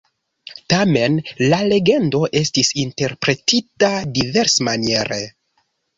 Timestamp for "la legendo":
1.51-2.21